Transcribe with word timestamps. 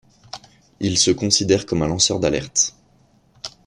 Il 0.79 0.97
se 0.97 1.11
considère 1.11 1.67
comme 1.67 1.83
un 1.83 1.87
lanceur 1.87 2.19
d'alerte. 2.19 2.73